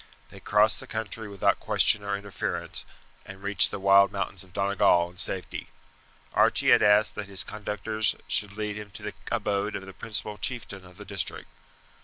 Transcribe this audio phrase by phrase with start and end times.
[0.31, 2.85] They crossed the country without question or interference,
[3.23, 5.67] and reached the wild mountains of Donegal in safety.
[6.33, 10.39] Archie had asked that his conductors should lead him to the abode of the principal
[10.39, 11.49] chieftain of the district.